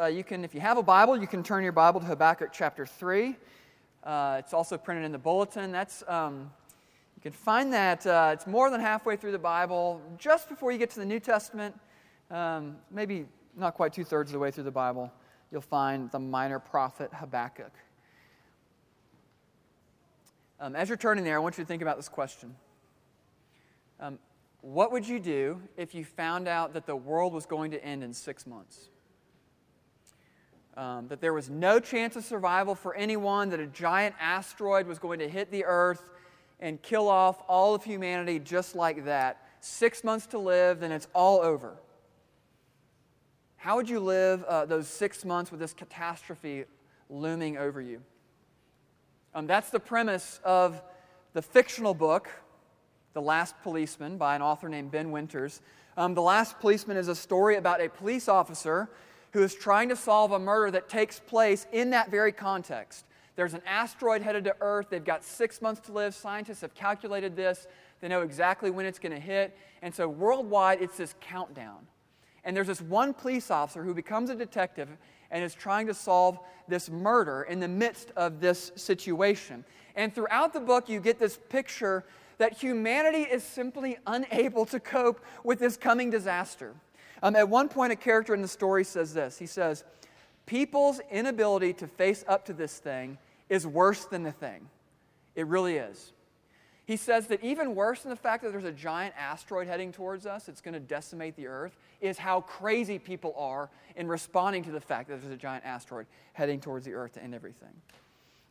[0.00, 2.50] uh, you can, if you have a Bible, you can turn your Bible to Habakkuk
[2.52, 3.36] chapter 3.
[4.04, 5.72] Uh, it's also printed in the bulletin.
[5.72, 6.50] That's, um,
[7.16, 10.78] you can find that, uh, it's more than halfway through the Bible, just before you
[10.78, 11.78] get to the New Testament,
[12.30, 13.26] um, maybe
[13.56, 15.10] not quite two thirds of the way through the Bible,
[15.50, 17.72] you'll find the minor prophet Habakkuk.
[20.60, 22.54] Um, as you're turning there, I want you to think about this question.
[24.00, 24.18] Um,
[24.60, 28.04] what would you do if you found out that the world was going to end
[28.04, 28.90] in six months?
[30.78, 35.00] Um, that there was no chance of survival for anyone, that a giant asteroid was
[35.00, 36.08] going to hit the earth
[36.60, 39.44] and kill off all of humanity just like that.
[39.58, 41.76] Six months to live, then it's all over.
[43.56, 46.64] How would you live uh, those six months with this catastrophe
[47.10, 48.00] looming over you?
[49.34, 50.80] Um, that's the premise of
[51.32, 52.30] the fictional book
[53.14, 55.60] the Last Policeman by an author named Ben Winters.
[55.96, 58.88] Um, the Last Policeman is a story about a police officer
[59.38, 63.04] who is trying to solve a murder that takes place in that very context.
[63.36, 64.88] There's an asteroid headed to Earth.
[64.90, 66.12] They've got six months to live.
[66.12, 67.68] Scientists have calculated this.
[68.00, 69.56] They know exactly when it's going to hit.
[69.80, 71.86] And so, worldwide, it's this countdown.
[72.42, 74.88] And there's this one police officer who becomes a detective
[75.30, 79.64] and is trying to solve this murder in the midst of this situation.
[79.94, 82.04] And throughout the book, you get this picture
[82.38, 86.74] that humanity is simply unable to cope with this coming disaster.
[87.22, 89.84] Um, at one point, a character in the story says this He says,
[90.46, 94.68] People's inability to face up to this thing is worse than the thing.
[95.34, 96.12] It really is.
[96.86, 100.24] He says that even worse than the fact that there's a giant asteroid heading towards
[100.24, 104.70] us, it's going to decimate the earth, is how crazy people are in responding to
[104.70, 107.74] the fact that there's a giant asteroid heading towards the earth to end everything.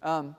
[0.04, 0.36] Um,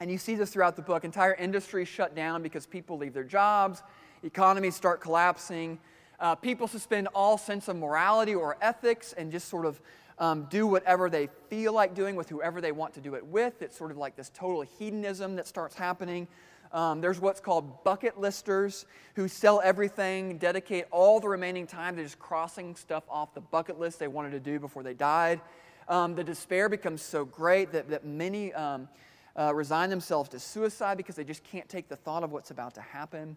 [0.00, 1.02] and you see this throughout the book.
[1.02, 3.82] Entire industries shut down because people leave their jobs,
[4.22, 5.78] economies start collapsing.
[6.20, 9.80] Uh, people suspend all sense of morality or ethics and just sort of
[10.18, 13.62] um, do whatever they feel like doing with whoever they want to do it with.
[13.62, 16.28] It's sort of like this total hedonism that starts happening.
[16.72, 18.86] Um, there's what's called bucket listers
[19.16, 23.80] who sell everything, dedicate all the remaining time to just crossing stuff off the bucket
[23.80, 25.40] list they wanted to do before they died.
[25.88, 28.88] Um, the despair becomes so great that, that many um,
[29.36, 32.74] uh, resign themselves to suicide because they just can't take the thought of what's about
[32.74, 33.36] to happen.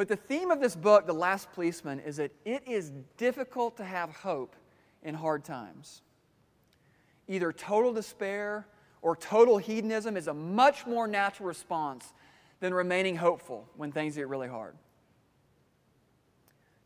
[0.00, 3.84] But the theme of this book, The Last Policeman, is that it is difficult to
[3.84, 4.56] have hope
[5.02, 6.00] in hard times.
[7.28, 8.66] Either total despair
[9.02, 12.14] or total hedonism is a much more natural response
[12.60, 14.74] than remaining hopeful when things get really hard.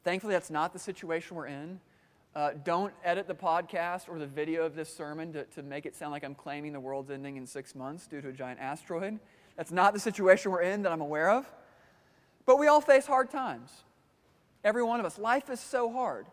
[0.03, 1.79] Thankfully, that's not the situation we're in.
[2.35, 5.95] Uh, don't edit the podcast or the video of this sermon to, to make it
[5.95, 9.21] sound like I'm claiming the world's ending in six months due to a giant asteroid.
[9.57, 11.47] That's not the situation we're in that I'm aware of.
[12.47, 13.71] But we all face hard times.
[14.63, 15.19] Every one of us.
[15.19, 16.27] Life is so hard.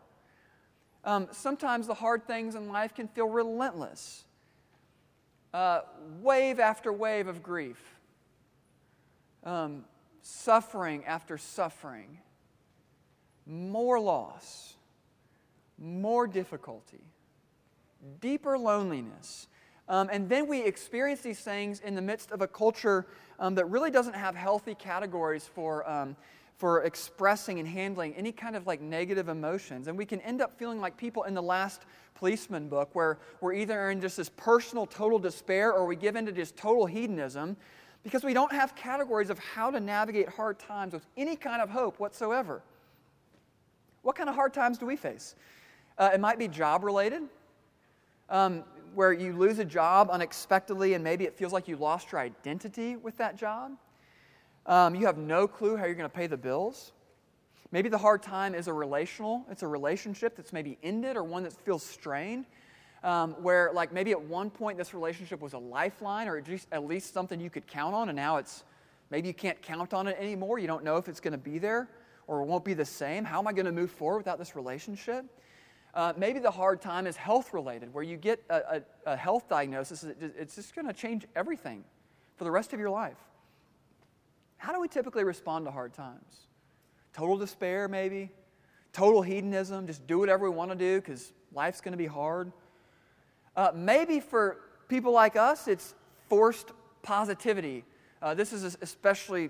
[1.04, 4.26] Um, sometimes the hard things in life can feel relentless.
[5.54, 5.82] Uh,
[6.22, 8.00] wave after wave of grief,
[9.44, 9.84] um,
[10.22, 12.20] suffering after suffering,
[13.46, 14.76] more loss
[15.82, 17.02] more difficulty,
[18.22, 19.48] deeper loneliness.
[19.92, 23.06] Um, and then we experience these things in the midst of a culture
[23.40, 26.16] um, that really doesn't have healthy categories for, um,
[26.56, 29.90] for expressing and handling any kind of like negative emotions.
[29.90, 31.82] And we can end up feeling like people in the last
[32.16, 36.32] policeman book, where we're either in just this personal total despair or we give into
[36.32, 37.58] just total hedonism
[38.04, 41.70] because we don't have categories of how to navigate hard times with any kind of
[41.70, 42.62] hope whatsoever.
[44.04, 45.36] What kind of hard times do we face?
[45.98, 47.24] Uh, it might be job related,
[48.32, 48.64] um,
[48.94, 52.96] where you lose a job unexpectedly and maybe it feels like you lost your identity
[52.96, 53.72] with that job.
[54.66, 56.92] Um, you have no clue how you're going to pay the bills.
[57.72, 61.44] Maybe the hard time is a relational, it's a relationship that's maybe ended or one
[61.44, 62.46] that feels strained.
[63.04, 66.38] Um, where, like, maybe at one point this relationship was a lifeline or
[66.72, 68.64] at least something you could count on, and now it's
[69.10, 70.60] maybe you can't count on it anymore.
[70.60, 71.90] You don't know if it's going to be there
[72.28, 73.26] or it won't be the same.
[73.26, 75.26] How am I going to move forward without this relationship?
[75.94, 79.50] Uh, maybe the hard time is health related, where you get a, a, a health
[79.50, 81.84] diagnosis, it's just going to change everything
[82.38, 83.18] for the rest of your life.
[84.58, 86.48] How do we typically respond to hard times?
[87.14, 88.32] Total despair, maybe?
[88.94, 92.52] Total hedonism, just do whatever we want to do because life's going to be hard.
[93.56, 94.58] Uh, maybe for
[94.88, 95.94] people like us, it's
[96.30, 96.72] forced
[97.02, 97.84] positivity.
[98.22, 99.50] Uh, this is especially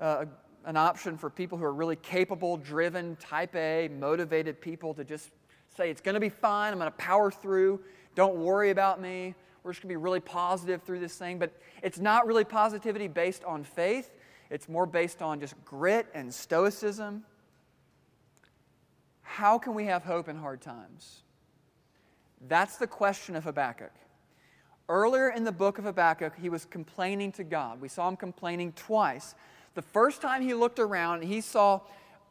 [0.00, 0.24] uh,
[0.64, 5.30] an option for people who are really capable, driven, type A, motivated people to just
[5.76, 6.72] say, it's going to be fine.
[6.72, 7.80] I'm going to power through.
[8.14, 9.34] Don't worry about me.
[9.62, 11.38] We're just going to be really positive through this thing.
[11.38, 14.10] But it's not really positivity based on faith,
[14.50, 17.24] it's more based on just grit and stoicism.
[19.22, 21.22] How can we have hope in hard times?
[22.46, 23.90] That's the question of Habakkuk.
[24.88, 27.80] Earlier in the book of Habakkuk, he was complaining to God.
[27.80, 29.34] We saw him complaining twice.
[29.74, 31.80] The first time he looked around, he saw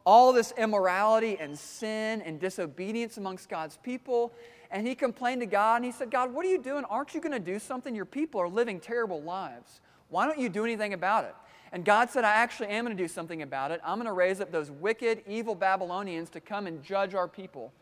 [0.06, 4.34] all this immorality and sin and disobedience amongst God's people.
[4.72, 6.84] And he complained to God and he said, God, what are you doing?
[6.86, 7.96] Aren't you going to do something?
[7.96, 9.82] Your people are living terrible lives.
[10.10, 11.36] Why don't you do anything about it?
[11.72, 13.82] And God said, I actually am going to do something about it.
[13.84, 17.74] I'm going to raise up those wicked, evil Babylonians to come and judge our people.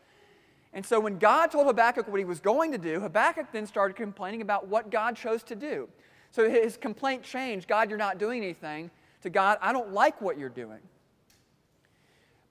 [0.72, 3.94] And so when God told Habakkuk what he was going to do, Habakkuk then started
[3.94, 5.88] complaining about what God chose to do.
[6.30, 8.90] So his complaint changed God, you're not doing anything,
[9.22, 10.80] to God, I don't like what you're doing.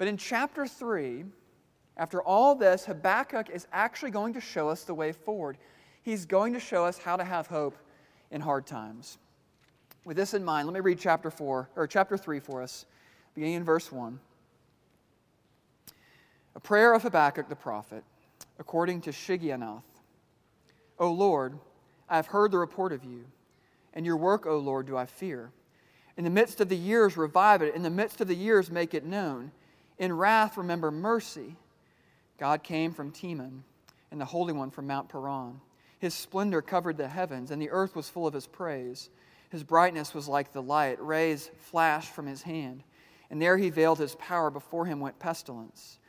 [0.01, 1.25] But in chapter 3,
[1.95, 5.59] after all this, Habakkuk is actually going to show us the way forward.
[6.01, 7.77] He's going to show us how to have hope
[8.31, 9.19] in hard times.
[10.03, 12.87] With this in mind, let me read chapter 4 or chapter 3 for us,
[13.35, 14.19] beginning in verse 1.
[16.55, 18.03] A prayer of Habakkuk the prophet,
[18.57, 19.83] according to Shigionoth.
[20.97, 21.59] O Lord,
[22.09, 23.25] I have heard the report of you,
[23.93, 25.51] and your work, O Lord, do I fear.
[26.17, 27.75] In the midst of the years, revive it.
[27.75, 29.51] In the midst of the years, make it known.
[30.01, 31.55] In wrath, remember mercy.
[32.39, 33.61] God came from Teman,
[34.09, 35.61] and the Holy One from Mount Paran.
[35.99, 39.11] His splendor covered the heavens, and the earth was full of his praise.
[39.51, 40.99] His brightness was like the light.
[40.99, 42.83] Rays flashed from his hand.
[43.29, 44.49] And there he veiled his power.
[44.49, 45.99] Before him went pestilence,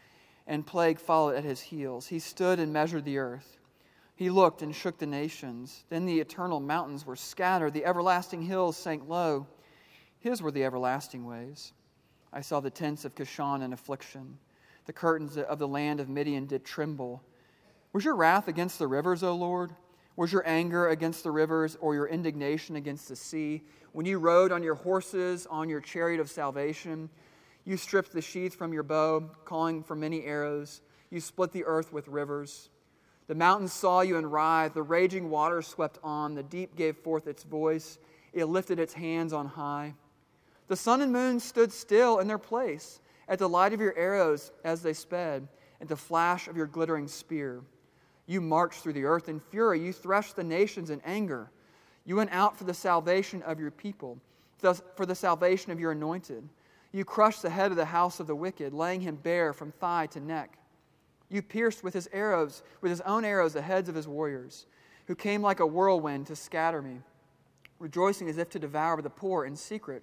[0.47, 2.07] and plague followed at his heels.
[2.07, 3.59] He stood and measured the earth.
[4.17, 5.85] He looked and shook the nations.
[5.91, 9.47] Then the eternal mountains were scattered, the everlasting hills sank low.
[10.19, 11.75] His were the everlasting ways.
[12.33, 14.39] I saw the tents of Cushan in affliction.
[14.87, 17.23] The curtains of the land of Midian did tremble.
[17.93, 19.75] Was your wrath against the rivers, O Lord?
[20.17, 23.63] Was your anger against the rivers or your indignation against the sea?
[23.93, 27.11] When you rode on your horses, on your chariot of salvation,
[27.65, 30.81] you stripped the sheath from your bow, calling for many arrows.
[31.11, 32.71] You split the earth with rivers.
[33.29, 34.75] The mountains saw you and writhed.
[34.75, 36.35] The raging waters swept on.
[36.35, 37.99] The deep gave forth its voice.
[38.33, 39.95] It lifted its hands on high.
[40.73, 44.53] The sun and moon stood still in their place at the light of your arrows
[44.65, 45.47] as they sped,
[45.83, 47.61] at the flash of your glittering spear.
[48.25, 49.85] You marched through the earth in fury.
[49.85, 51.51] You threshed the nations in anger.
[52.07, 54.17] You went out for the salvation of your people,
[54.97, 56.49] for the salvation of your anointed.
[56.91, 60.07] You crushed the head of the house of the wicked, laying him bare from thigh
[60.07, 60.57] to neck.
[61.29, 64.65] You pierced with his arrows, with his own arrows, the heads of his warriors,
[65.07, 67.01] who came like a whirlwind to scatter me,
[67.79, 70.03] rejoicing as if to devour the poor in secret.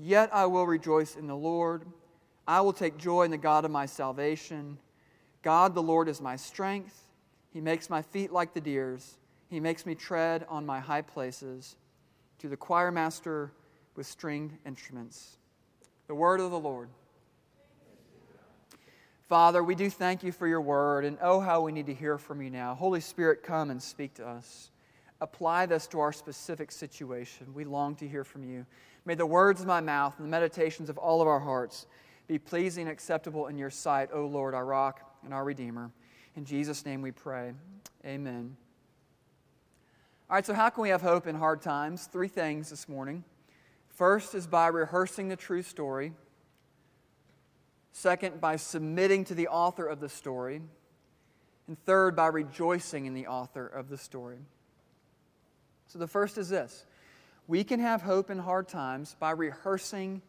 [0.00, 1.86] yet I will rejoice in the Lord.
[2.46, 4.78] I will take joy in the God of my salvation.
[5.42, 7.00] God the Lord is my strength.
[7.52, 9.16] He makes my feet like the deer's.
[9.48, 11.76] He makes me tread on my high places.
[12.38, 13.52] To the choir master
[13.94, 15.38] with stringed instruments.
[16.08, 16.88] The word of the Lord.
[19.28, 22.18] Father, we do thank you for your word, and oh, how we need to hear
[22.18, 22.74] from you now.
[22.74, 24.70] Holy Spirit, come and speak to us.
[25.24, 27.54] Apply this to our specific situation.
[27.54, 28.66] We long to hear from you.
[29.06, 31.86] May the words of my mouth and the meditations of all of our hearts
[32.26, 35.90] be pleasing and acceptable in your sight, O Lord, our rock and our Redeemer.
[36.36, 37.54] In Jesus' name we pray.
[38.04, 38.54] Amen.
[40.28, 42.04] All right, so how can we have hope in hard times?
[42.04, 43.24] Three things this morning.
[43.88, 46.12] First is by rehearsing the true story.
[47.92, 50.60] Second, by submitting to the author of the story.
[51.66, 54.40] And third, by rejoicing in the author of the story.
[55.86, 56.84] So the first is this
[57.46, 60.22] we can have hope in hard times by rehearsing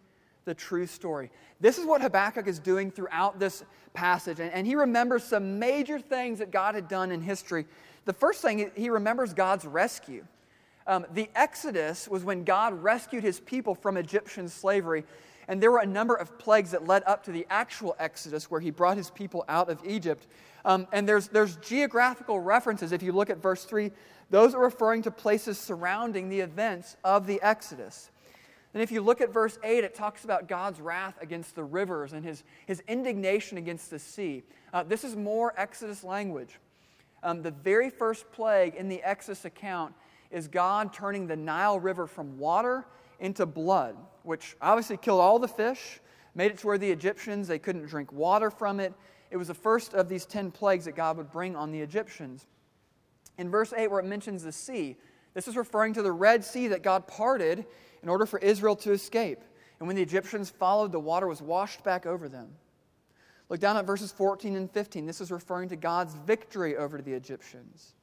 [0.46, 1.32] the true story.
[1.60, 4.40] This is what Habakkuk is doing throughout this passage.
[4.40, 7.66] And, and, he remembers some major things that God had done in history.
[8.06, 10.26] The first thing, he remembers God's rescue.
[10.86, 15.04] Um, the Exodus was when God rescued his people from Egyptian slavery.
[15.48, 18.62] And there were a number of plagues that led up to the actual Exodus where
[18.62, 20.28] he brought his people out of Egypt.
[20.64, 22.92] Um, and there's, there's geographical references.
[22.92, 23.92] If you look at verse 3,
[24.30, 28.10] those are referring to places surrounding the events of the Exodus.
[28.74, 32.12] And if you look at verse 8, it talks about God's wrath against the rivers
[32.12, 34.44] and his, his indignation against the sea.
[34.74, 36.60] Uh, this is more Exodus language.
[37.24, 39.94] Um, the very first plague in the Exodus account
[40.30, 42.86] is God turning the Nile River from water
[43.20, 46.02] into blood, which obviously killed all the fish,
[46.36, 48.94] made it to where the Egyptians they couldn't drink water from it,
[49.32, 52.46] it was the first of these 10 plagues that God would bring on the Egyptians.
[53.38, 54.98] In verse 8, where it mentions the sea,
[55.34, 57.66] this is referring to the Red Sea that God parted
[58.02, 59.40] in order for Israel to escape.
[59.80, 62.50] And when the Egyptians followed, the water was washed back over them.
[63.50, 65.06] Look down at verses 14 and 15.
[65.06, 67.94] This is referring to God's victory over the Egyptians.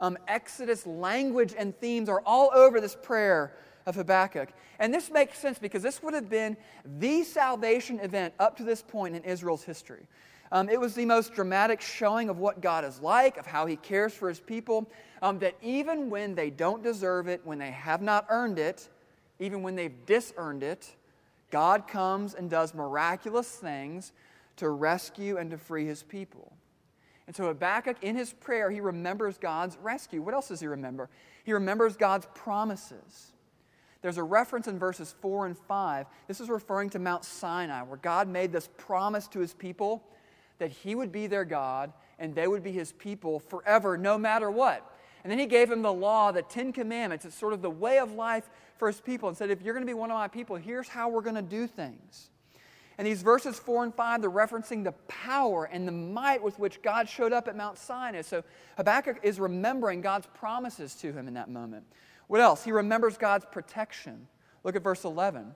[0.00, 3.56] Um, Exodus language and themes are all over this prayer
[3.86, 4.50] of Habakkuk.
[4.78, 8.82] And this makes sense because this would have been the salvation event up to this
[8.82, 10.06] point in Israel's history.
[10.54, 13.74] Um, it was the most dramatic showing of what God is like, of how He
[13.74, 14.88] cares for His people,
[15.20, 18.88] um, that even when they don't deserve it, when they have not earned it,
[19.40, 20.94] even when they've disearned it,
[21.50, 24.12] God comes and does miraculous things
[24.56, 26.52] to rescue and to free His people.
[27.26, 30.20] And so Habakkuk, in his prayer, he remembers God's rescue.
[30.20, 31.08] What else does he remember?
[31.44, 33.32] He remembers God's promises.
[34.02, 36.06] There's a reference in verses 4 and 5.
[36.28, 40.04] This is referring to Mount Sinai, where God made this promise to his people
[40.58, 44.50] that he would be their God and they would be his people forever, no matter
[44.50, 44.90] what.
[45.22, 47.24] And then he gave him the law, the Ten Commandments.
[47.24, 49.86] It's sort of the way of life for his people and said, if you're going
[49.86, 52.30] to be one of my people, here's how we're going to do things.
[52.98, 56.80] And these verses 4 and 5, they're referencing the power and the might with which
[56.82, 58.22] God showed up at Mount Sinai.
[58.22, 58.44] So
[58.76, 61.84] Habakkuk is remembering God's promises to him in that moment.
[62.28, 62.62] What else?
[62.62, 64.28] He remembers God's protection.
[64.62, 65.54] Look at verse 11.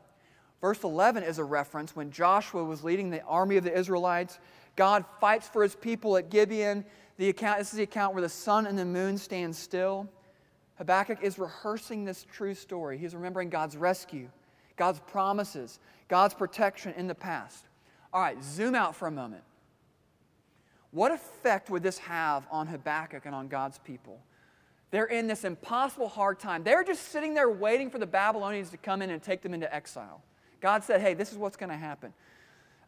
[0.61, 4.39] Verse 11 is a reference when Joshua was leading the army of the Israelites.
[4.79, 6.85] God fights for his people at Gibeon.
[7.17, 10.09] The account, this is the account where the sun and the moon stand still.
[10.77, 12.97] Habakkuk is rehearsing this true story.
[12.97, 14.29] He's remembering God's rescue,
[14.77, 17.65] God's promises, God's protection in the past.
[18.13, 19.43] All right, zoom out for a moment.
[20.93, 24.21] What effect would this have on Habakkuk and on God's people?
[24.93, 26.63] They're in this impossible hard time.
[26.63, 29.75] They're just sitting there waiting for the Babylonians to come in and take them into
[29.75, 30.23] exile.
[30.61, 32.13] God said, hey, this is what's going to happen.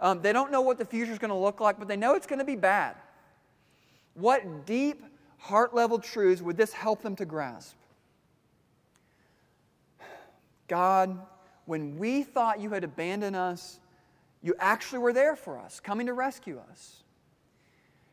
[0.00, 2.14] Um, they don't know what the future is going to look like, but they know
[2.14, 2.96] it's going to be bad.
[4.14, 5.04] What deep,
[5.38, 7.76] heart level truths would this help them to grasp?
[10.68, 11.18] God,
[11.66, 13.78] when we thought you had abandoned us,
[14.42, 17.02] you actually were there for us, coming to rescue us.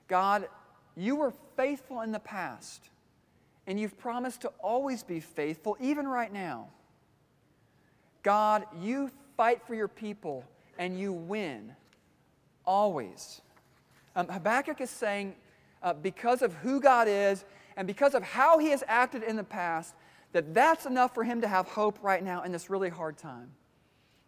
[0.07, 0.47] God,
[0.95, 2.89] you were faithful in the past
[3.67, 6.67] and you've promised to always be faithful, even right now.
[8.23, 10.45] God, you fight for your people
[10.77, 11.75] and you win,
[12.65, 13.41] always.
[14.15, 15.35] Um, Habakkuk is saying,
[15.83, 19.43] uh, because of who God is and because of how he has acted in the
[19.43, 19.93] past,
[20.33, 23.51] that that's enough for him to have hope right now in this really hard time.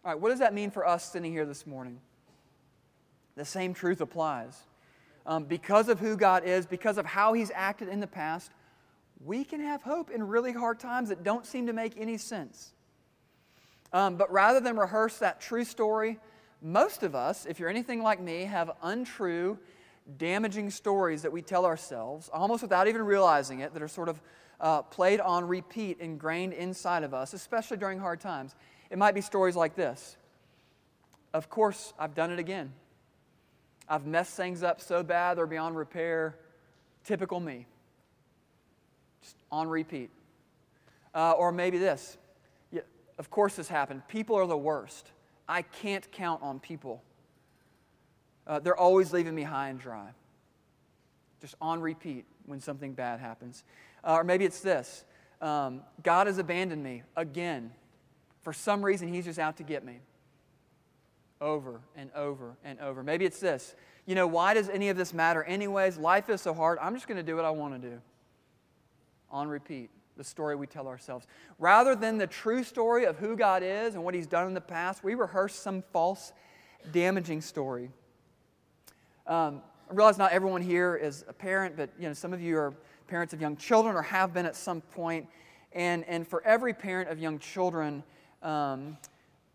[0.04, 2.00] All right, what does that mean for us sitting here this morning?
[3.36, 4.58] The same truth applies.
[5.26, 8.50] Um, because of who God is, because of how he's acted in the past,
[9.24, 12.72] we can have hope in really hard times that don't seem to make any sense.
[13.92, 16.18] Um, but rather than rehearse that true story,
[16.62, 19.58] most of us, if you're anything like me, have untrue,
[20.18, 24.20] damaging stories that we tell ourselves, almost without even realizing it, that are sort of
[24.60, 28.54] uh, played on repeat, ingrained inside of us, especially during hard times.
[28.90, 30.16] It might be stories like this
[31.32, 32.72] Of course, I've done it again.
[33.88, 36.36] I've messed things up so bad they're beyond repair.
[37.04, 37.66] Typical me
[39.22, 40.10] just on repeat.
[41.14, 42.16] Uh, or maybe this.
[42.70, 42.82] Yeah,
[43.18, 44.06] of course, this happened.
[44.08, 45.10] People are the worst.
[45.50, 47.02] I can't count on people.
[48.46, 50.10] Uh, they're always leaving me high and dry.
[51.40, 53.64] Just on repeat when something bad happens.
[54.04, 55.04] Uh, or maybe it's this
[55.40, 57.72] um, God has abandoned me again.
[58.42, 59.98] For some reason, He's just out to get me.
[61.40, 63.02] Over and over and over.
[63.02, 63.74] Maybe it's this.
[64.06, 65.98] You know, why does any of this matter, anyways?
[65.98, 66.78] Life is so hard.
[66.80, 68.00] I'm just going to do what I want to do
[69.30, 69.90] on repeat
[70.20, 71.26] the story we tell ourselves.
[71.58, 74.60] Rather than the true story of who God is and what He's done in the
[74.60, 76.34] past, we rehearse some false,
[76.92, 77.90] damaging story.
[79.26, 82.58] Um, I realize not everyone here is a parent, but you know, some of you
[82.58, 82.74] are
[83.08, 85.26] parents of young children or have been at some point.
[85.72, 88.02] And, and for every parent of young children,
[88.42, 88.98] um,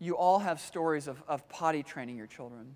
[0.00, 2.74] you all have stories of, of potty training your children.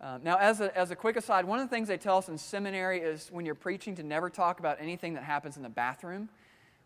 [0.00, 2.28] Uh, now, as a, as a quick aside, one of the things they tell us
[2.28, 5.68] in seminary is when you're preaching to never talk about anything that happens in the
[5.68, 6.28] bathroom,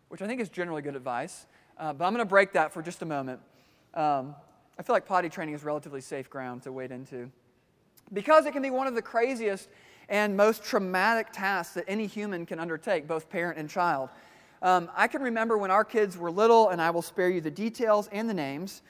[0.09, 1.45] which I think is generally good advice.
[1.77, 3.39] Uh, but I'm going to break that for just a moment.
[3.93, 4.35] Um,
[4.79, 7.31] I feel like potty training is relatively safe ground to wade into
[8.13, 9.69] because it can be one of the craziest
[10.09, 14.09] and most traumatic tasks that any human can undertake, both parent and child.
[14.61, 17.51] Um, I can remember when our kids were little, and I will spare you the
[17.51, 18.81] details and the names.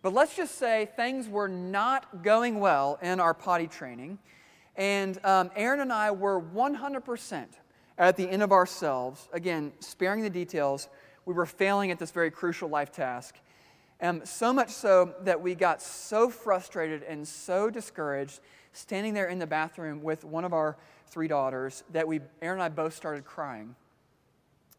[0.00, 4.18] But let's just say things were not going well in our potty training.
[4.74, 7.44] And um, Erin and I were 100%
[7.98, 9.28] at the end of ourselves.
[9.32, 10.88] Again, sparing the details,
[11.24, 13.36] we were failing at this very crucial life task.
[14.00, 18.40] Um, so much so that we got so frustrated and so discouraged
[18.72, 22.62] standing there in the bathroom with one of our three daughters that we, Erin and
[22.62, 23.76] I both started crying.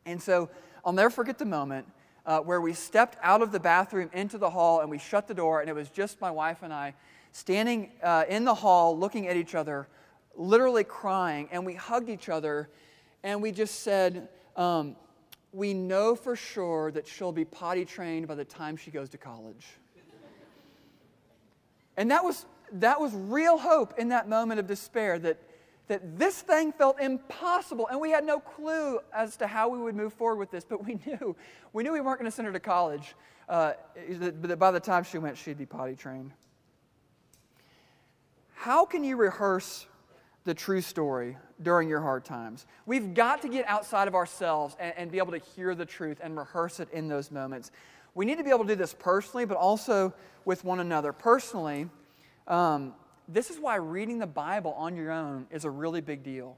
[0.05, 0.50] And so
[0.84, 1.88] I'll never forget the moment
[2.25, 5.34] uh, where we stepped out of the bathroom into the hall and we shut the
[5.34, 6.93] door, and it was just my wife and I
[7.32, 9.88] standing uh, in the hall looking at each other,
[10.36, 12.70] literally crying, and we hugged each other
[13.24, 14.96] and we just said, um,
[15.51, 19.18] We know for sure that she'll be potty trained by the time she goes to
[19.18, 19.65] college.
[21.98, 25.38] and that was, that was real hope in that moment of despair that
[25.88, 29.96] that this thing felt impossible and we had no clue as to how we would
[29.96, 31.36] move forward with this but we knew
[31.74, 33.15] we knew we weren't going to send her to college
[33.50, 33.74] uh,
[34.10, 36.32] that by the time she went she'd be potty trained
[38.53, 39.86] how can you rehearse
[40.45, 44.93] the true story during your hard times we've got to get outside of ourselves and,
[44.97, 47.71] and be able to hear the truth and rehearse it in those moments
[48.15, 50.13] we need to be able to do this personally but also
[50.45, 51.89] with one another personally
[52.47, 52.93] um,
[53.27, 56.57] this is why reading the Bible on your own is a really big deal.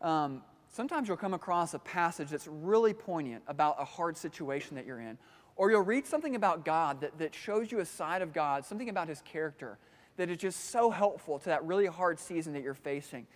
[0.00, 4.86] Um, sometimes you'll come across a passage that's really poignant about a hard situation that
[4.86, 5.18] you're in.
[5.56, 8.88] Or you'll read something about God that, that shows you a side of God, something
[8.88, 9.78] about his character
[10.18, 13.26] that is just so helpful to that really hard season that you're facing.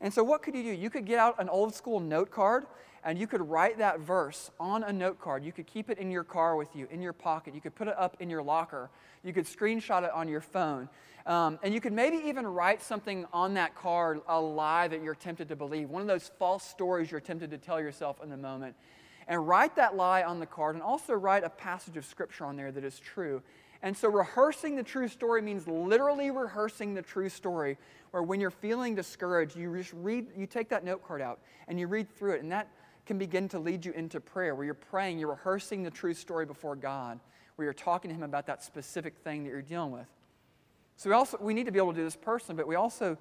[0.00, 0.70] And so, what could you do?
[0.70, 2.66] You could get out an old school note card
[3.04, 5.44] and you could write that verse on a note card.
[5.44, 7.54] You could keep it in your car with you, in your pocket.
[7.54, 8.90] You could put it up in your locker.
[9.22, 10.88] You could screenshot it on your phone.
[11.26, 15.14] Um, and you could maybe even write something on that card, a lie that you're
[15.14, 18.36] tempted to believe, one of those false stories you're tempted to tell yourself in the
[18.36, 18.74] moment.
[19.28, 22.56] And write that lie on the card and also write a passage of scripture on
[22.56, 23.42] there that is true.
[23.82, 27.78] And so, rehearsing the true story means literally rehearsing the true story,
[28.10, 31.80] where when you're feeling discouraged, you just read, you take that note card out and
[31.80, 32.68] you read through it, and that
[33.06, 36.44] can begin to lead you into prayer, where you're praying, you're rehearsing the true story
[36.44, 37.18] before God,
[37.56, 40.06] where you're talking to Him about that specific thing that you're dealing with.
[40.96, 43.16] So we also we need to be able to do this personally, but we also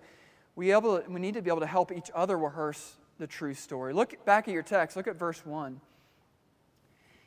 [0.58, 3.54] we able to, we need to be able to help each other rehearse the true
[3.54, 3.94] story.
[3.94, 4.98] Look back at your text.
[4.98, 5.80] Look at verse one.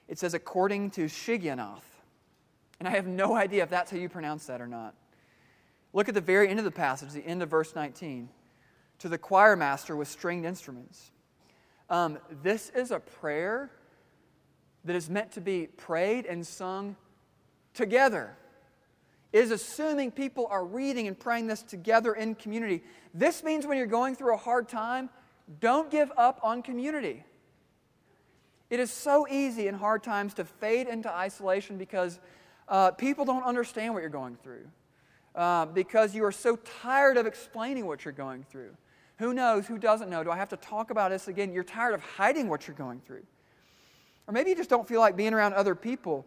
[0.06, 1.92] It says, "According to Shigionoth,"
[2.78, 4.95] and I have no idea if that's how you pronounce that or not.
[5.93, 8.28] Look at the very end of the passage, the end of verse 19.
[9.00, 11.11] To the choir master with stringed instruments.
[11.91, 13.71] Um, this is a prayer
[14.85, 16.97] that is meant to be prayed and sung
[17.75, 18.37] together
[19.32, 22.82] is assuming people are reading and praying this together in community.
[23.15, 25.08] This means when you're going through a hard time,
[25.61, 27.25] don't give up on community.
[28.69, 32.21] It is so easy in hard times to fade into isolation because
[32.68, 34.66] uh, people don't understand what you're going through,
[35.34, 38.70] uh, because you are so tired of explaining what you're going through.
[39.18, 39.66] Who knows?
[39.66, 40.25] Who doesn't know?
[40.25, 41.52] Do I have to talk about this again?
[41.52, 43.22] You're tired of hiding what you're going through.
[44.26, 46.26] Or maybe you just don't feel like being around other people.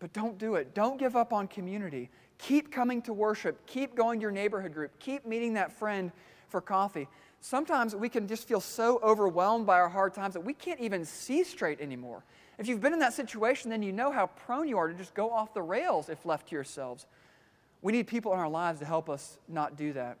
[0.00, 0.74] But don't do it.
[0.74, 2.10] Don't give up on community.
[2.38, 3.64] Keep coming to worship.
[3.66, 4.98] Keep going to your neighborhood group.
[4.98, 6.12] Keep meeting that friend
[6.48, 7.08] for coffee.
[7.40, 11.04] Sometimes we can just feel so overwhelmed by our hard times that we can't even
[11.04, 12.24] see straight anymore.
[12.58, 15.14] If you've been in that situation, then you know how prone you are to just
[15.14, 17.06] go off the rails if left to yourselves.
[17.82, 20.18] We need people in our lives to help us not do that.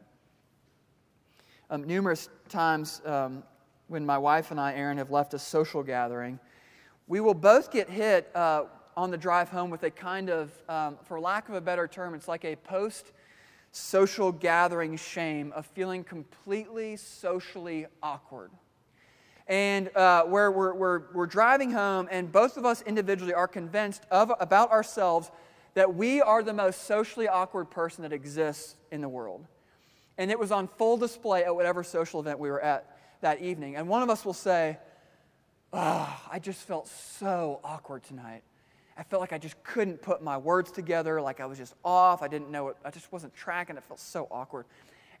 [1.70, 3.42] Um, numerous times um,
[3.88, 6.38] when my wife and I, Erin, have left a social gathering,
[7.06, 8.64] we will both get hit uh,
[8.96, 12.14] on the drive home with a kind of, um, for lack of a better term,
[12.14, 13.12] it's like a post
[13.72, 18.50] social gathering shame of feeling completely socially awkward.
[19.46, 24.02] And uh, where we're, we're, we're driving home, and both of us individually are convinced
[24.10, 25.30] of, about ourselves
[25.74, 29.46] that we are the most socially awkward person that exists in the world.
[30.16, 33.76] And it was on full display at whatever social event we were at that evening.
[33.76, 34.78] And one of us will say,
[35.72, 38.42] Oh, I just felt so awkward tonight.
[38.96, 42.22] I felt like I just couldn't put my words together, like I was just off.
[42.22, 42.76] I didn't know it.
[42.84, 43.76] I just wasn't tracking.
[43.76, 44.66] It felt so awkward.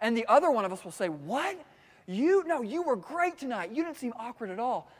[0.00, 1.58] And the other one of us will say, What?
[2.06, 3.70] You, no, you were great tonight.
[3.72, 4.90] You didn't seem awkward at all.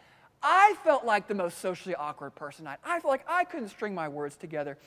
[0.42, 2.78] I felt like the most socially awkward person tonight.
[2.84, 4.78] I felt like I couldn't string my words together.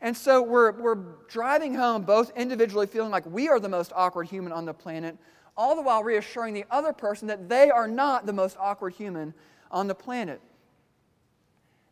[0.00, 4.26] And so we're, we're driving home, both individually feeling like we are the most awkward
[4.26, 5.16] human on the planet,
[5.56, 9.32] all the while reassuring the other person that they are not the most awkward human
[9.70, 10.40] on the planet.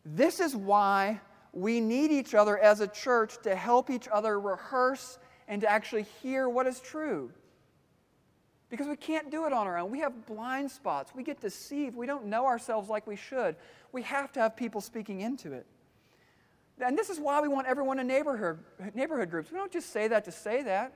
[0.05, 1.21] This is why
[1.53, 5.17] we need each other as a church to help each other rehearse
[5.47, 7.31] and to actually hear what is true.
[8.73, 9.91] Because we can't do it on our own.
[9.91, 11.11] We have blind spots.
[11.13, 11.95] We get deceived.
[11.95, 13.55] We don't know ourselves like we should.
[13.91, 15.67] We have to have people speaking into it.
[16.83, 18.57] And this is why we want everyone in neighborhood,
[18.95, 19.51] neighborhood groups.
[19.51, 20.93] We don't just say that to say that.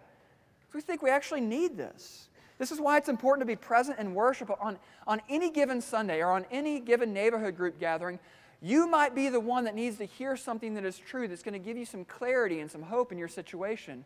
[0.73, 2.29] We think we actually need this.
[2.57, 6.21] This is why it's important to be present in worship on, on any given Sunday
[6.21, 8.17] or on any given neighborhood group gathering
[8.61, 11.53] you might be the one that needs to hear something that is true that's going
[11.53, 14.03] to give you some clarity and some hope in your situation.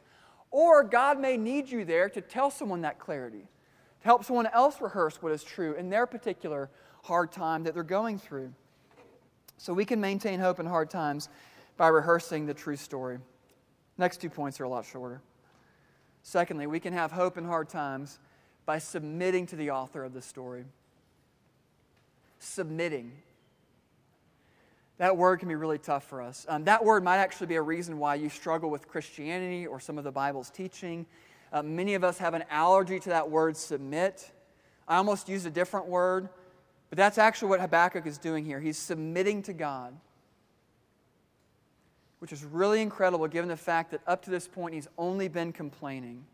[0.49, 3.47] Or God may need you there to tell someone that clarity,
[4.01, 6.69] to help someone else rehearse what is true in their particular
[7.03, 8.53] hard time that they're going through.
[9.57, 11.29] So we can maintain hope in hard times
[11.77, 13.19] by rehearsing the true story.
[13.97, 15.21] Next two points are a lot shorter.
[16.23, 18.19] Secondly, we can have hope in hard times
[18.65, 20.65] by submitting to the author of the story.
[22.39, 23.11] Submitting.
[24.97, 26.45] That word can be really tough for us.
[26.47, 29.97] Um, that word might actually be a reason why you struggle with Christianity or some
[29.97, 31.05] of the Bible's teaching.
[31.51, 34.31] Uh, many of us have an allergy to that word submit.
[34.87, 36.29] I almost used a different word,
[36.89, 38.59] but that's actually what Habakkuk is doing here.
[38.59, 39.95] He's submitting to God,
[42.19, 45.51] which is really incredible given the fact that up to this point he's only been
[45.51, 46.25] complaining.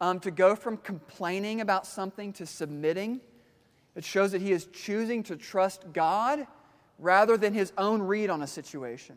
[0.00, 3.20] Um, to go from complaining about something to submitting,
[3.96, 6.46] it shows that he is choosing to trust God
[6.98, 9.16] rather than his own read on a situation.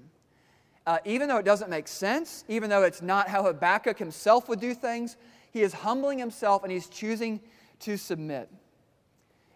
[0.86, 4.60] Uh, even though it doesn't make sense, even though it's not how Habakkuk himself would
[4.60, 5.16] do things,
[5.52, 7.40] he is humbling himself and he's choosing
[7.80, 8.50] to submit.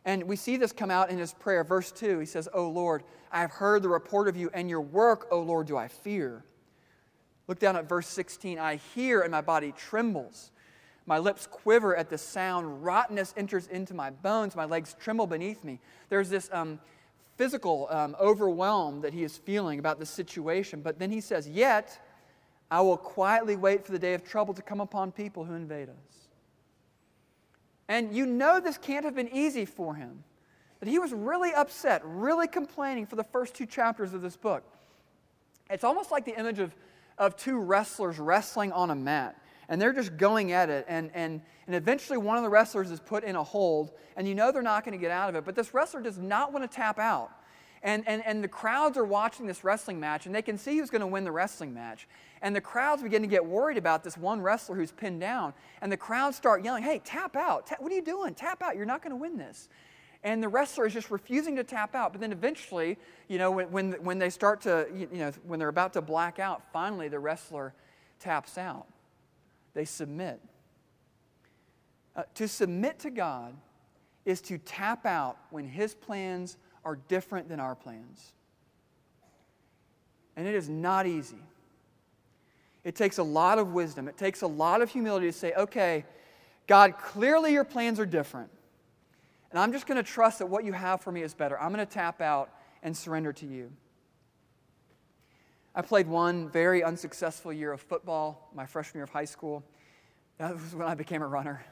[0.06, 1.64] And we see this come out in his prayer.
[1.64, 4.82] Verse 2, he says, O Lord, I have heard the report of you, and your
[4.82, 6.46] work, O Lord, do I fear.
[7.48, 8.60] Look down at verse 16.
[8.60, 10.52] I hear, and my body trembles.
[11.08, 12.84] My lips quiver at the sound.
[12.84, 14.56] Rottenness enters into my bones.
[14.56, 15.80] My legs tremble beneath me.
[16.10, 16.80] There's this um,
[17.36, 20.82] physical um, overwhelm that he is feeling about the situation.
[20.82, 22.00] But then he says, Yet
[22.71, 25.89] I will quietly wait for the day of trouble to come upon people who invade
[25.89, 26.28] us.
[27.88, 30.24] And you know this can't have been easy for him.
[30.80, 34.63] That he was really upset, really complaining for the first two chapters of this book.
[35.69, 36.76] It's almost like the image of,
[37.17, 39.36] of two wrestlers wrestling on a mat
[39.69, 40.86] and they're just going at it.
[40.88, 44.36] And, and, and eventually, one of the wrestlers is put in a hold, and you
[44.36, 45.45] know they're not going to get out of it.
[45.45, 47.32] But this wrestler does not want to tap out.
[47.84, 50.89] And, and, and the crowds are watching this wrestling match, and they can see who's
[50.89, 52.08] going to win the wrestling match.
[52.41, 55.54] And the crowds begin to get worried about this one wrestler who's pinned down.
[55.82, 57.69] And the crowds start yelling, Hey, tap out.
[57.80, 58.34] what are you doing?
[58.34, 58.75] Tap out.
[58.75, 59.69] You're not going to win this.
[60.23, 62.12] And the wrestler is just refusing to tap out.
[62.12, 62.97] But then eventually,
[63.28, 66.39] you know, when, when, when they start to, you know, when they're about to black
[66.39, 67.75] out, finally the wrestler
[68.19, 68.88] taps out
[69.76, 70.42] they submit.
[72.16, 73.54] Uh, to submit to God
[74.26, 78.34] is to tap out when His plans are different than our plans.
[80.36, 81.44] And it is not easy.
[82.84, 86.06] It takes a lot of wisdom, it takes a lot of humility to say, okay,
[86.68, 88.50] God, clearly your plans are different.
[89.52, 91.60] And I'm just going to trust that what you have for me is better.
[91.60, 92.50] I'm going to tap out
[92.82, 93.72] and surrender to you.
[95.78, 99.62] I played one very unsuccessful year of football, my freshman year of high school.
[100.38, 101.66] That was when I became a runner.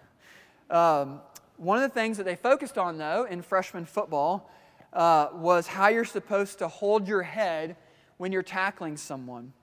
[0.69, 1.21] Um,
[1.55, 4.51] one of the things that they focused on, though, in freshman football
[4.91, 7.77] uh, was how you're supposed to hold your head
[8.17, 9.53] when you're tackling someone.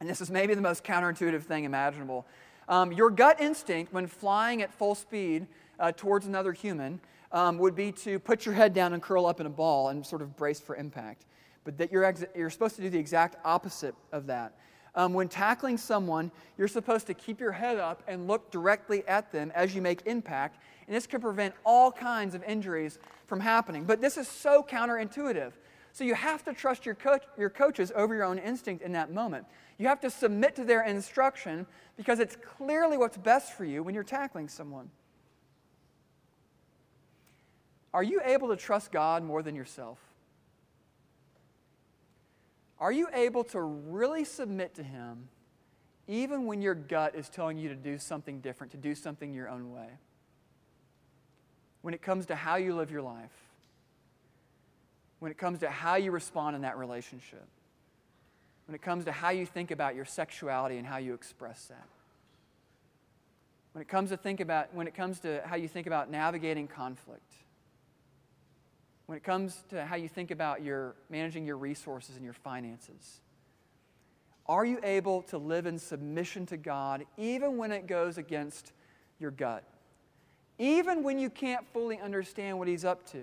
[0.00, 2.26] And this is maybe the most counterintuitive thing imaginable.
[2.68, 5.46] Um, your gut instinct when flying at full speed
[5.78, 6.98] uh, towards another human
[7.30, 10.04] um, would be to put your head down and curl up in a ball and
[10.04, 11.26] sort of brace for impact
[11.66, 14.54] but that you're, ex- you're supposed to do the exact opposite of that.
[14.94, 19.30] Um, when tackling someone, you're supposed to keep your head up and look directly at
[19.32, 23.84] them as you make impact, and this can prevent all kinds of injuries from happening.
[23.84, 25.52] But this is so counterintuitive.
[25.92, 29.12] So you have to trust your, coach, your coaches over your own instinct in that
[29.12, 29.44] moment.
[29.76, 33.94] You have to submit to their instruction because it's clearly what's best for you when
[33.94, 34.90] you're tackling someone.
[37.92, 39.98] Are you able to trust God more than yourself?
[42.78, 45.28] Are you able to really submit to Him
[46.08, 49.48] even when your gut is telling you to do something different, to do something your
[49.48, 49.88] own way?
[51.82, 53.32] When it comes to how you live your life,
[55.20, 57.46] when it comes to how you respond in that relationship,
[58.66, 61.86] when it comes to how you think about your sexuality and how you express that.
[63.72, 66.66] When it comes to think about when it comes to how you think about navigating
[66.66, 67.32] conflict
[69.06, 73.20] when it comes to how you think about your managing your resources and your finances?
[74.46, 78.72] Are you able to live in submission to God even when it goes against
[79.18, 79.64] your gut?
[80.58, 83.22] Even when you can't fully understand what He's up to?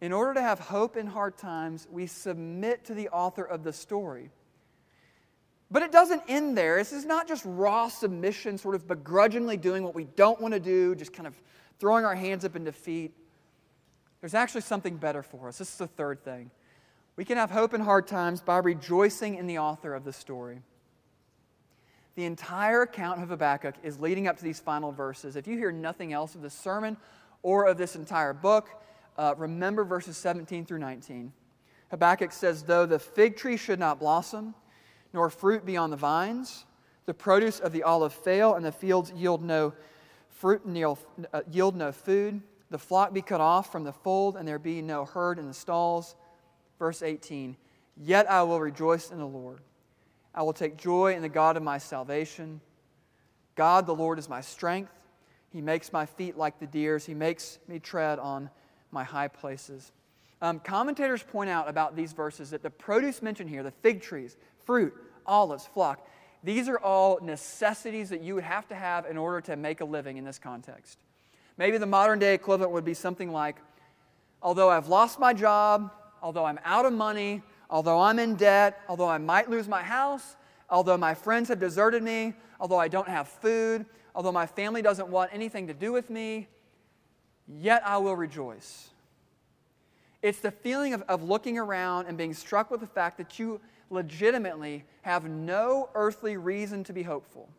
[0.00, 3.72] In order to have hope in hard times, we submit to the author of the
[3.72, 4.30] story.
[5.70, 6.78] But it doesn't end there.
[6.78, 10.60] This is not just raw submission, sort of begrudgingly doing what we don't want to
[10.60, 11.34] do, just kind of
[11.78, 13.12] throwing our hands up in defeat.
[14.20, 15.58] There's actually something better for us.
[15.58, 16.50] This is the third thing.
[17.16, 20.62] We can have hope in hard times by rejoicing in the author of the story.
[22.14, 25.36] The entire account of Habakkuk is leading up to these final verses.
[25.36, 26.96] If you hear nothing else of this sermon
[27.42, 28.68] or of this entire book,
[29.16, 31.32] uh, remember verses 17 through 19.
[31.90, 34.54] Habakkuk says, Though the fig tree should not blossom,
[35.12, 36.64] nor fruit be on the vines,
[37.06, 39.72] The produce of the olive fail, and the fields yield no
[40.28, 40.62] fruit,
[41.32, 42.40] uh, yield no food.
[42.70, 45.54] The flock be cut off from the fold, and there be no herd in the
[45.54, 46.14] stalls.
[46.78, 47.56] Verse 18
[47.96, 49.60] Yet I will rejoice in the Lord.
[50.34, 52.60] I will take joy in the God of my salvation.
[53.56, 54.92] God, the Lord, is my strength.
[55.52, 58.48] He makes my feet like the deer's, He makes me tread on
[58.92, 59.92] my high places.
[60.40, 64.36] Um, commentators point out about these verses that the produce mentioned here, the fig trees,
[64.64, 64.94] fruit,
[65.26, 66.06] olives, flock,
[66.42, 69.84] these are all necessities that you would have to have in order to make a
[69.84, 70.98] living in this context.
[71.60, 73.56] Maybe the modern day equivalent would be something like
[74.40, 75.92] although I've lost my job,
[76.22, 80.36] although I'm out of money, although I'm in debt, although I might lose my house,
[80.70, 85.08] although my friends have deserted me, although I don't have food, although my family doesn't
[85.08, 86.48] want anything to do with me,
[87.46, 88.88] yet I will rejoice.
[90.22, 93.60] It's the feeling of, of looking around and being struck with the fact that you
[93.90, 97.50] legitimately have no earthly reason to be hopeful.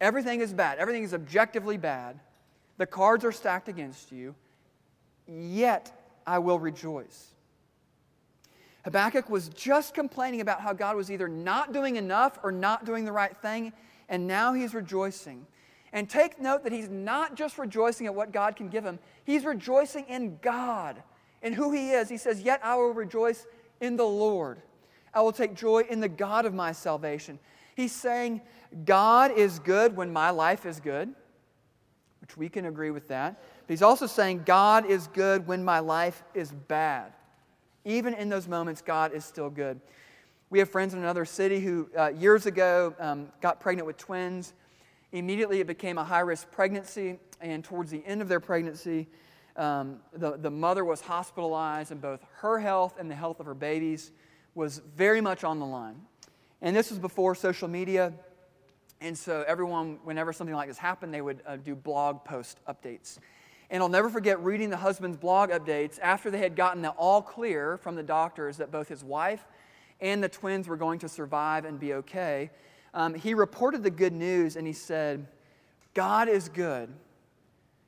[0.00, 2.20] Everything is bad, everything is objectively bad.
[2.78, 4.34] The cards are stacked against you,
[5.26, 5.92] yet
[6.26, 7.28] I will rejoice.
[8.84, 13.04] Habakkuk was just complaining about how God was either not doing enough or not doing
[13.04, 13.72] the right thing,
[14.08, 15.46] and now he's rejoicing.
[15.92, 19.44] And take note that he's not just rejoicing at what God can give him, he's
[19.44, 21.02] rejoicing in God,
[21.42, 22.08] in who he is.
[22.08, 23.46] He says, Yet I will rejoice
[23.80, 24.62] in the Lord.
[25.14, 27.38] I will take joy in the God of my salvation.
[27.76, 28.40] He's saying,
[28.84, 31.14] God is good when my life is good,
[32.22, 33.42] which we can agree with that.
[33.66, 37.12] But he's also saying, God is good when my life is bad.
[37.84, 39.80] Even in those moments, God is still good.
[40.48, 44.54] We have friends in another city who uh, years ago um, got pregnant with twins.
[45.10, 49.08] Immediately, it became a high risk pregnancy, and towards the end of their pregnancy,
[49.56, 53.54] um, the, the mother was hospitalized, and both her health and the health of her
[53.54, 54.12] babies
[54.54, 55.96] was very much on the line.
[56.60, 58.12] And this was before social media.
[59.02, 63.18] And so, everyone, whenever something like this happened, they would uh, do blog post updates.
[63.68, 67.20] And I'll never forget reading the husband's blog updates after they had gotten the all
[67.20, 69.44] clear from the doctors that both his wife
[70.00, 72.50] and the twins were going to survive and be okay.
[72.94, 75.26] Um, he reported the good news and he said,
[75.94, 76.92] God is good.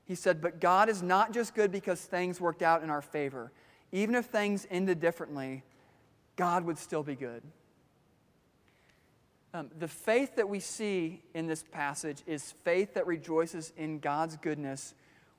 [0.07, 3.53] He said, but God is not just good because things worked out in our favor.
[3.93, 5.63] Even if things ended differently,
[6.37, 7.43] God would still be good.
[9.55, 14.37] Um, the faith that we see in this passage is faith that rejoices in God's
[14.37, 14.95] goodness,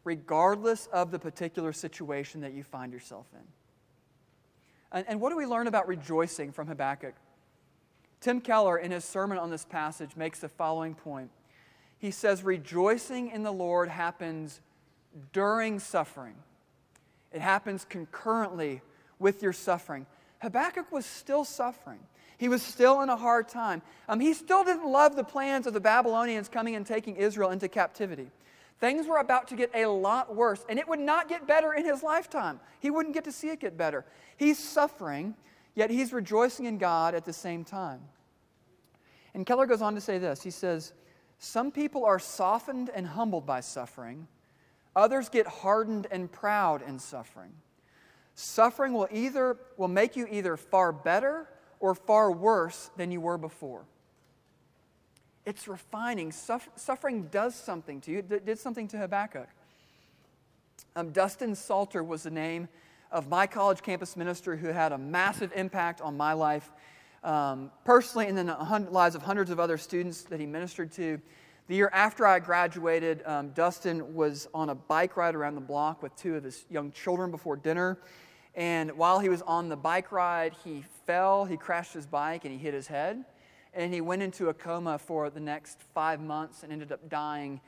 [0.06, 3.42] regardless of the particular situation that you find yourself in.
[4.94, 7.14] And, and what do we learn about rejoicing from Habakkuk?
[8.22, 11.30] Tim Keller, in his sermon on this passage, makes the following point.
[11.98, 14.62] He says, Rejoicing in the Lord happens
[15.34, 16.36] during suffering,
[17.34, 18.82] it happens concurrently
[19.20, 20.06] with your suffering.
[20.40, 22.00] Habakkuk was still suffering.
[22.38, 23.82] He was still in a hard time.
[24.10, 27.68] Um, he still didn't love the plans of the Babylonians coming and taking Israel into
[27.68, 28.30] captivity.
[28.80, 31.86] Things were about to get a lot worse, and it would not get better in
[31.86, 32.60] his lifetime.
[32.80, 34.06] He wouldn't get to see it get better.
[34.36, 35.36] He's suffering,
[35.76, 38.02] yet he's rejoicing in God at the same time.
[39.34, 40.94] And Keller goes on to say this He says,
[41.40, 44.28] Some people are softened and humbled by suffering,
[44.94, 47.54] others get hardened and proud in suffering.
[48.38, 51.48] Suffering will either will make you either far better
[51.80, 53.86] or far worse than you were before.
[55.46, 56.32] It's refining.
[56.32, 58.18] suffering does something to you.
[58.20, 59.48] It did something to Habakkuk.
[60.96, 62.68] Um, Dustin Salter was the name
[63.12, 66.72] of my college campus minister who had a massive impact on my life
[67.24, 71.20] um, personally and then the lives of hundreds of other students that he ministered to.
[71.68, 76.04] The year after I graduated, um, Dustin was on a bike ride around the block
[76.04, 77.98] with two of his young children before dinner.
[78.56, 82.54] And while he was on the bike ride, he fell, he crashed his bike, and
[82.54, 83.26] he hit his head.
[83.74, 87.60] And he went into a coma for the next five months and ended up dying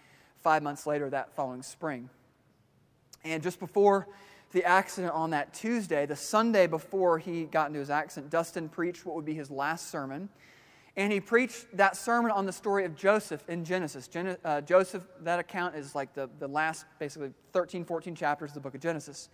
[0.42, 2.10] five months later that following spring.
[3.26, 4.08] And just before
[4.54, 9.06] the accident on that Tuesday, the Sunday before he got into his accident, Dustin preached
[9.06, 10.30] what would be his last sermon.
[10.96, 14.08] And he preached that sermon on the story of Joseph in Genesis.
[14.08, 18.54] Gen- uh, Joseph, that account is like the, the last, basically, 13, 14 chapters of
[18.56, 19.30] the book of Genesis.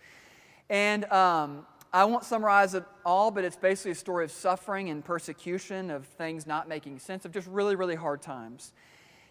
[0.70, 5.04] And um, I won't summarize it all, but it's basically a story of suffering and
[5.04, 8.72] persecution, of things not making sense, of just really, really hard times.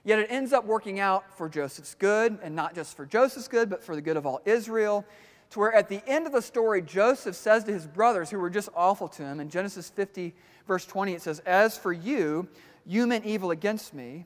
[0.05, 3.69] Yet it ends up working out for Joseph's good, and not just for Joseph's good,
[3.69, 5.05] but for the good of all Israel.
[5.51, 8.49] To where at the end of the story, Joseph says to his brothers, who were
[8.49, 10.33] just awful to him, in Genesis 50,
[10.67, 12.47] verse 20, it says, As for you,
[12.85, 14.25] you meant evil against me,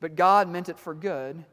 [0.00, 1.44] but God meant it for good,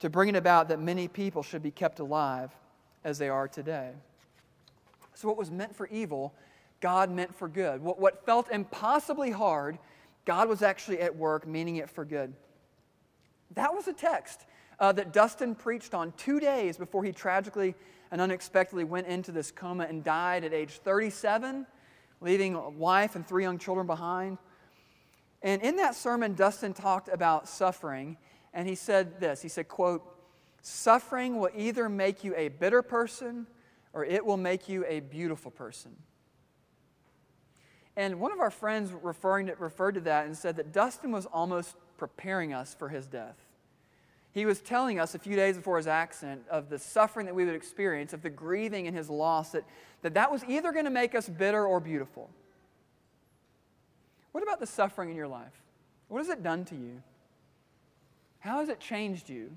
[0.00, 2.54] to bring it about that many people should be kept alive
[3.02, 3.92] as they are today.
[5.14, 6.34] So, what was meant for evil,
[6.80, 7.82] God meant for good.
[7.82, 9.78] What, what felt impossibly hard
[10.24, 12.32] God was actually at work, meaning it for good.
[13.54, 14.46] That was a text
[14.80, 17.74] uh, that Dustin preached on two days before he tragically
[18.10, 21.66] and unexpectedly went into this coma and died at age 37,
[22.20, 24.38] leaving a wife and three young children behind.
[25.42, 28.16] And in that sermon, Dustin talked about suffering,
[28.54, 30.02] and he said this He said, quote,
[30.62, 33.46] Suffering will either make you a bitter person
[33.94, 35.96] or it will make you a beautiful person.
[37.96, 41.26] And one of our friends referring to, referred to that and said that Dustin was
[41.26, 43.36] almost preparing us for his death.
[44.32, 47.44] He was telling us a few days before his accident of the suffering that we
[47.44, 49.64] would experience, of the grieving and his loss, that
[50.02, 52.28] that, that was either going to make us bitter or beautiful.
[54.32, 55.62] What about the suffering in your life?
[56.08, 57.02] What has it done to you?
[58.40, 59.56] How has it changed you?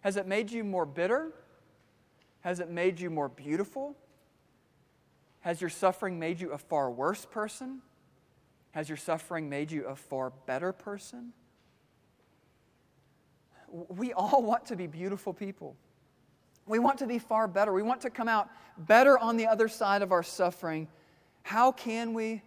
[0.00, 1.32] Has it made you more bitter?
[2.40, 3.96] Has it made you more beautiful?
[5.40, 7.80] Has your suffering made you a far worse person?
[8.72, 11.32] Has your suffering made you a far better person?
[13.88, 15.76] We all want to be beautiful people.
[16.66, 17.72] We want to be far better.
[17.72, 18.48] We want to come out
[18.78, 20.88] better on the other side of our suffering.
[21.42, 22.42] How can we?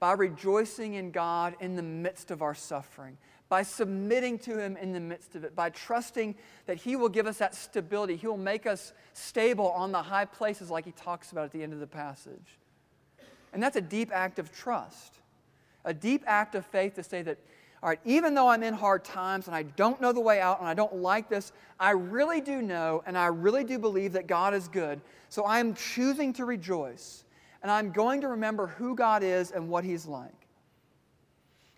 [0.00, 3.16] By rejoicing in God in the midst of our suffering
[3.50, 7.26] by submitting to Him in the midst of it, by trusting that He will give
[7.26, 8.16] us that stability.
[8.16, 11.62] He will make us stable on the high places, like He talks about at the
[11.62, 12.58] end of the passage.
[13.52, 15.16] And that's a deep act of trust,
[15.84, 17.38] a deep act of faith to say that,
[17.82, 20.60] all right, even though I'm in hard times and I don't know the way out
[20.60, 24.28] and I don't like this, I really do know and I really do believe that
[24.28, 25.00] God is good.
[25.28, 27.24] So I'm choosing to rejoice.
[27.62, 30.39] And I'm going to remember who God is and what He's like.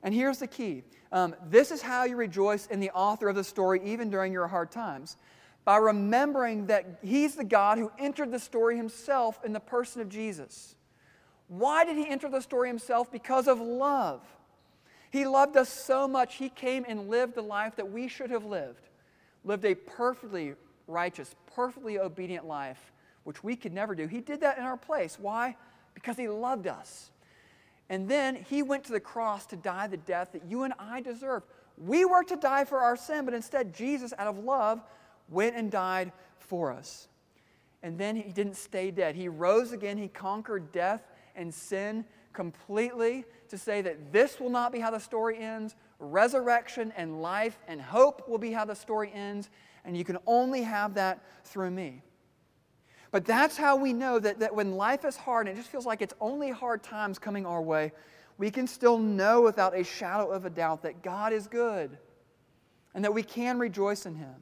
[0.03, 3.45] And here's the key um, this is how you rejoice in the author of the
[3.45, 5.17] story, even during your hard times,
[5.65, 10.09] by remembering that He's the God who entered the story Himself in the person of
[10.09, 10.75] Jesus.
[11.49, 13.13] Why did He enter the story Himself?
[13.13, 14.23] Because of love.
[15.11, 18.47] He loved us so much, He came and lived the life that we should have
[18.47, 18.89] lived,
[19.45, 20.55] lived a perfectly
[20.89, 22.93] righteous, perfectly obedient life,
[23.25, 24.07] which we could never do.
[24.07, 25.19] He did that in our place.
[25.21, 25.57] Why?
[25.95, 27.12] Because He loved us.
[27.93, 31.03] And then he went to the cross to die the death that you and I
[31.03, 31.43] deserve.
[31.77, 34.81] We were to die for our sin, but instead, Jesus, out of love,
[35.29, 37.09] went and died for us.
[37.83, 39.15] And then he didn't stay dead.
[39.15, 39.99] He rose again.
[39.99, 41.03] He conquered death
[41.37, 45.75] and sin completely to say that this will not be how the story ends.
[45.99, 49.51] Resurrection and life and hope will be how the story ends.
[49.85, 52.01] And you can only have that through me.
[53.13, 55.87] But that's how we know that, that when life is hard and it just feels
[55.87, 57.93] like it's only hard times coming our way,
[58.39, 61.97] we can still know without a shadow of a doubt that God is good
[62.95, 64.35] and that we can rejoice in Him.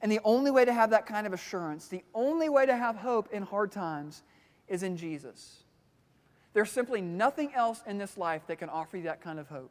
[0.00, 2.96] And the only way to have that kind of assurance, the only way to have
[2.96, 4.22] hope in hard times,
[4.66, 5.64] is in Jesus.
[6.54, 9.70] There's simply nothing else in this life that can offer you that kind of hope.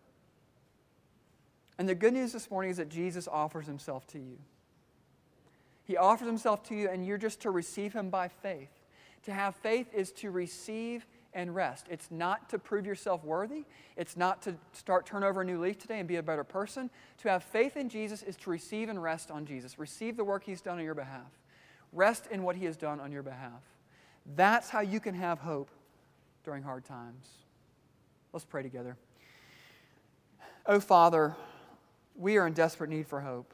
[1.79, 4.37] And the good news this morning is that Jesus offers Himself to you.
[5.83, 8.69] He offers himself to you, and you're just to receive him by faith.
[9.23, 11.87] To have faith is to receive and rest.
[11.89, 13.65] It's not to prove yourself worthy.
[13.97, 16.89] It's not to start turn over a new leaf today and be a better person.
[17.19, 19.79] To have faith in Jesus is to receive and rest on Jesus.
[19.79, 21.31] Receive the work he's done on your behalf.
[21.91, 23.61] Rest in what he has done on your behalf.
[24.35, 25.69] That's how you can have hope
[26.43, 27.27] during hard times.
[28.31, 28.97] Let's pray together.
[30.65, 31.35] Oh, Father,
[32.15, 33.53] we are in desperate need for hope.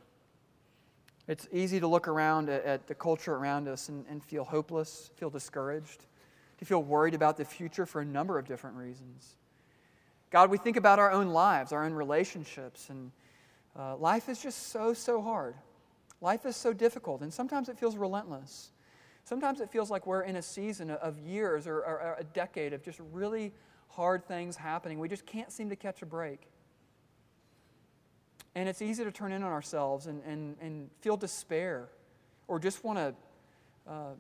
[1.30, 5.12] It's easy to look around at, at the culture around us and, and feel hopeless,
[5.16, 6.08] feel discouraged,
[6.58, 9.36] to feel worried about the future for a number of different reasons.
[10.32, 13.12] God, we think about our own lives, our own relationships, and
[13.78, 15.54] uh, life is just so, so hard.
[16.20, 18.72] Life is so difficult, and sometimes it feels relentless.
[19.24, 22.74] Sometimes it feels like we're in a season of years or, or, or a decade
[22.74, 23.54] of just really
[23.88, 24.98] hard things happening.
[24.98, 26.50] We just can't seem to catch a break.
[28.56, 31.88] And it's easy to turn in on ourselves and, and, and feel despair
[32.48, 33.14] or just want to
[33.88, 34.14] uh,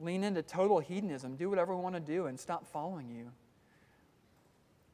[0.00, 3.30] lean into total hedonism, do whatever we want to do, and stop following you.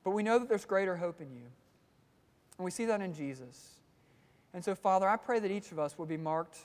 [0.05, 1.45] But we know that there's greater hope in you.
[2.57, 3.79] And we see that in Jesus.
[4.55, 6.59] And so, Father, I pray that each of us will be marked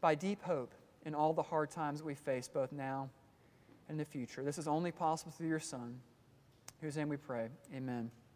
[0.00, 0.72] by deep hope
[1.04, 3.08] in all the hard times we face, both now
[3.88, 4.42] and in the future.
[4.42, 5.98] This is only possible through your Son,
[6.80, 7.48] whose name we pray.
[7.74, 8.10] Amen.